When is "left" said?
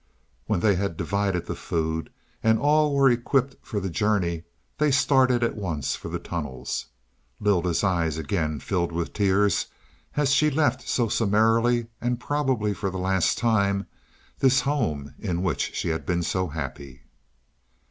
10.49-10.89